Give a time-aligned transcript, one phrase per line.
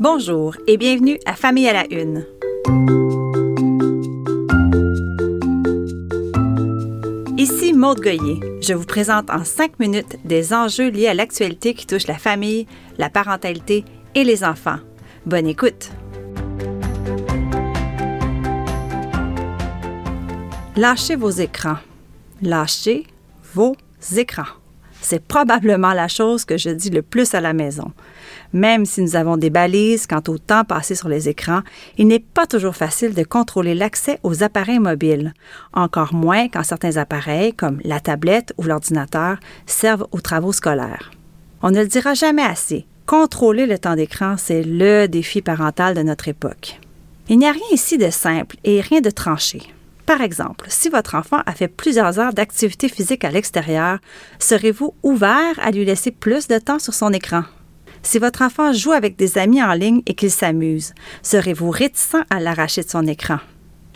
[0.00, 2.24] Bonjour et bienvenue à Famille à la Une.
[7.36, 8.40] Ici Maude Goyer.
[8.62, 12.66] Je vous présente en cinq minutes des enjeux liés à l'actualité qui touche la famille,
[12.96, 13.84] la parentalité
[14.14, 14.78] et les enfants.
[15.26, 15.90] Bonne écoute!
[20.76, 21.76] Lâchez vos écrans.
[22.40, 23.06] Lâchez
[23.52, 23.76] vos
[24.16, 24.59] écrans.
[25.00, 27.92] C'est probablement la chose que je dis le plus à la maison.
[28.52, 31.60] Même si nous avons des balises quant au temps passé sur les écrans,
[31.98, 35.34] il n'est pas toujours facile de contrôler l'accès aux appareils mobiles,
[35.72, 41.10] encore moins quand certains appareils, comme la tablette ou l'ordinateur, servent aux travaux scolaires.
[41.62, 42.86] On ne le dira jamais assez.
[43.06, 46.80] Contrôler le temps d'écran, c'est le défi parental de notre époque.
[47.28, 49.62] Il n'y a rien ici de simple et rien de tranché.
[50.10, 54.00] Par exemple, si votre enfant a fait plusieurs heures d'activité physique à l'extérieur,
[54.40, 57.44] serez-vous ouvert à lui laisser plus de temps sur son écran?
[58.02, 62.40] Si votre enfant joue avec des amis en ligne et qu'il s'amuse, serez-vous réticent à
[62.40, 63.38] l'arracher de son écran?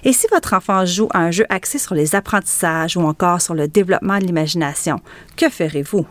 [0.04, 3.54] Et si votre enfant joue à un jeu axé sur les apprentissages ou encore sur
[3.54, 5.00] le développement de l'imagination,
[5.36, 6.06] que ferez-vous?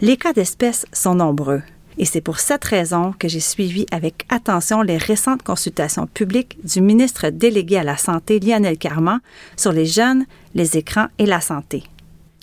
[0.00, 1.60] Les cas d'espèce sont nombreux.
[1.98, 6.80] Et c'est pour cette raison que j'ai suivi avec attention les récentes consultations publiques du
[6.80, 9.20] ministre délégué à la Santé, Lionel Carman,
[9.56, 11.84] sur les jeunes, les écrans et la santé.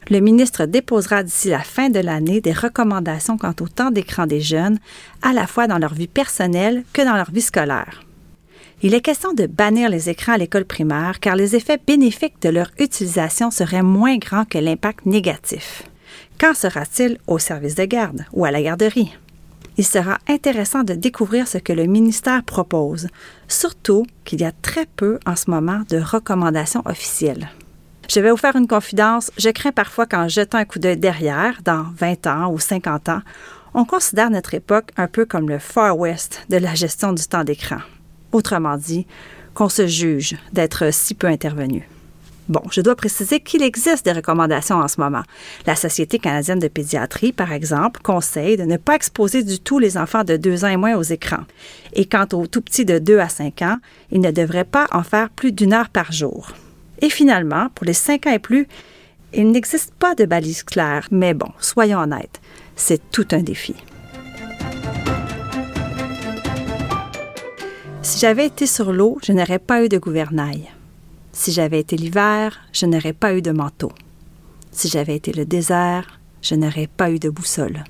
[0.09, 4.41] Le ministre déposera d'ici la fin de l'année des recommandations quant au temps d'écran des
[4.41, 4.79] jeunes,
[5.21, 8.03] à la fois dans leur vie personnelle que dans leur vie scolaire.
[8.83, 12.49] Il est question de bannir les écrans à l'école primaire car les effets bénéfiques de
[12.49, 15.83] leur utilisation seraient moins grands que l'impact négatif.
[16.39, 19.11] Qu'en sera-t-il au service de garde ou à la garderie?
[19.81, 23.07] Il sera intéressant de découvrir ce que le ministère propose,
[23.47, 27.49] surtout qu'il y a très peu en ce moment de recommandations officielles.
[28.07, 31.61] Je vais vous faire une confidence, je crains parfois qu'en jetant un coup d'œil derrière,
[31.65, 33.21] dans 20 ans ou 50 ans,
[33.73, 37.43] on considère notre époque un peu comme le Far West de la gestion du temps
[37.43, 37.79] d'écran.
[38.33, 39.07] Autrement dit,
[39.55, 41.89] qu'on se juge d'être si peu intervenu.
[42.49, 45.23] Bon, je dois préciser qu'il existe des recommandations en ce moment.
[45.65, 49.97] La Société canadienne de pédiatrie, par exemple, conseille de ne pas exposer du tout les
[49.97, 51.45] enfants de 2 ans et moins aux écrans.
[51.93, 53.77] Et quant aux tout petits de 2 à 5 ans,
[54.11, 56.51] ils ne devraient pas en faire plus d'une heure par jour.
[57.01, 58.67] Et finalement, pour les 5 ans et plus,
[59.33, 62.41] il n'existe pas de balise claire, mais bon, soyons honnêtes,
[62.75, 63.75] c'est tout un défi.
[68.01, 70.69] Si j'avais été sur l'eau, je n'aurais pas eu de gouvernail.
[71.33, 73.91] Si j'avais été l'hiver, je n'aurais pas eu de manteau.
[74.71, 77.83] Si j'avais été le désert, je n'aurais pas eu de boussole.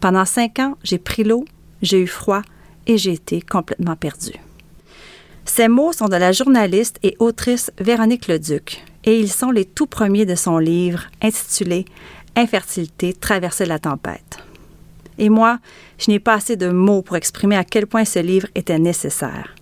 [0.00, 1.44] Pendant cinq ans, j'ai pris l'eau,
[1.82, 2.42] j'ai eu froid
[2.86, 4.38] et j'ai été complètement perdue.
[5.44, 9.86] Ces mots sont de la journaliste et autrice Véronique Leduc, et ils sont les tout
[9.86, 11.86] premiers de son livre intitulé
[12.36, 14.38] Infertilité, traverser la tempête.
[15.18, 15.58] Et moi,
[15.98, 19.56] je n'ai pas assez de mots pour exprimer à quel point ce livre était nécessaire.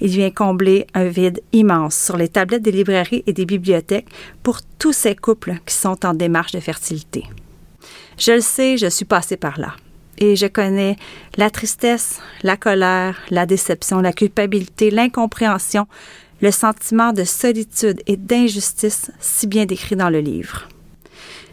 [0.00, 4.08] Il vient combler un vide immense sur les tablettes des librairies et des bibliothèques
[4.42, 7.24] pour tous ces couples qui sont en démarche de fertilité.
[8.18, 9.74] Je le sais, je suis passée par là.
[10.18, 10.96] Et je connais
[11.36, 15.86] la tristesse, la colère, la déception, la culpabilité, l'incompréhension,
[16.40, 20.68] le sentiment de solitude et d'injustice si bien décrit dans le livre.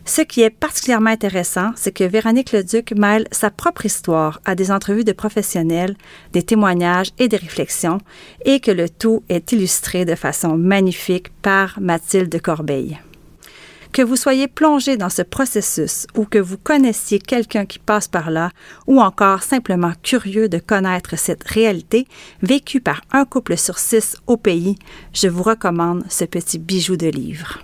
[0.05, 4.69] Ce qui est particulièrement intéressant, c'est que Véronique Leduc mêle sa propre histoire à des
[4.69, 5.95] entrevues de professionnels,
[6.33, 7.99] des témoignages et des réflexions,
[8.43, 12.99] et que le tout est illustré de façon magnifique par Mathilde Corbeil.
[13.93, 18.31] Que vous soyez plongé dans ce processus ou que vous connaissiez quelqu'un qui passe par
[18.31, 18.49] là
[18.87, 22.07] ou encore simplement curieux de connaître cette réalité
[22.41, 24.77] vécue par un couple sur six au pays,
[25.13, 27.59] je vous recommande ce petit bijou de livre.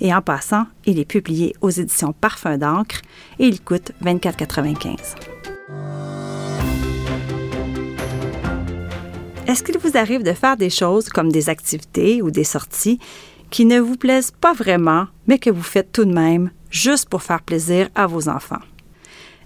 [0.00, 3.00] Et en passant, il est publié aux éditions Parfum d'encre
[3.38, 4.96] et il coûte 24,95.
[9.46, 12.98] Est-ce qu'il vous arrive de faire des choses comme des activités ou des sorties
[13.50, 17.22] qui ne vous plaisent pas vraiment, mais que vous faites tout de même juste pour
[17.22, 18.62] faire plaisir à vos enfants?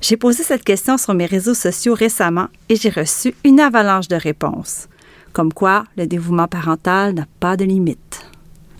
[0.00, 4.14] J'ai posé cette question sur mes réseaux sociaux récemment et j'ai reçu une avalanche de
[4.14, 4.88] réponses,
[5.32, 8.07] comme quoi le dévouement parental n'a pas de limite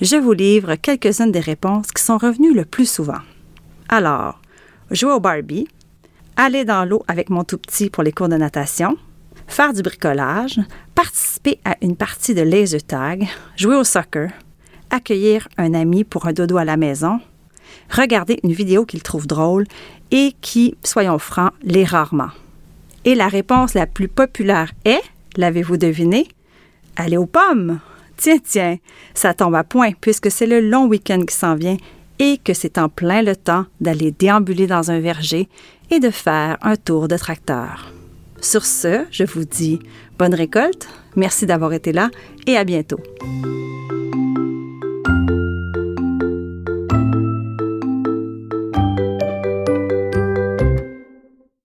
[0.01, 3.21] je vous livre quelques-unes des réponses qui sont revenues le plus souvent.
[3.89, 4.41] Alors,
[4.91, 5.69] jouer au Barbie,
[6.37, 8.97] aller dans l'eau avec mon tout petit pour les cours de natation,
[9.47, 10.61] faire du bricolage,
[10.95, 14.31] participer à une partie de laser tag, jouer au soccer,
[14.91, 17.21] accueillir un ami pour un dodo à la maison,
[17.91, 19.65] regarder une vidéo qu'il trouve drôle
[20.11, 22.31] et qui, soyons francs, l'est rarement.
[23.05, 25.03] Et la réponse la plus populaire est,
[25.37, 26.29] l'avez-vous deviné,
[26.97, 27.81] aller aux pommes?
[28.19, 28.77] Tiens, tiens,
[29.15, 31.77] ça tombe à point puisque c'est le long week-end qui s'en vient
[32.19, 35.49] et que c'est en plein le temps d'aller déambuler dans un verger
[35.91, 37.93] et de faire un tour de tracteur.
[38.41, 39.79] Sur ce, je vous dis
[40.19, 42.11] bonne récolte, merci d'avoir été là
[42.47, 42.99] et à bientôt.